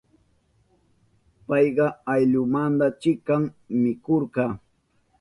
[1.47, 3.43] Payka ayllunmanta chikan
[3.81, 4.43] mikuhurka.